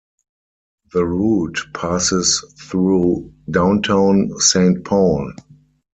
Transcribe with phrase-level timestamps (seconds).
[0.93, 5.31] The route passes through downtown Saint Paul.